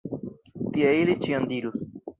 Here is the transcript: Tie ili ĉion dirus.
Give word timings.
Tie 0.77 0.95
ili 1.03 1.19
ĉion 1.27 1.49
dirus. 1.55 1.91